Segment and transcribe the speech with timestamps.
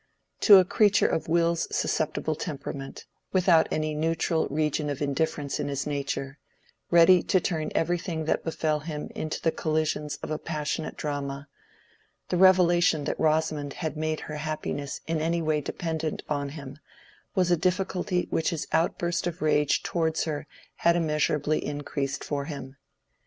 [0.39, 6.39] To a creature of Will's susceptible temperament—without any neutral region of indifference in his nature,
[6.89, 11.45] ready to turn everything that befell him into the collisions of a passionate drama—the
[12.35, 16.79] revelation that Rosamond had made her happiness in any way dependent on him
[17.35, 20.47] was a difficulty which his outburst of rage towards her
[20.77, 22.75] had immeasurably increased for him.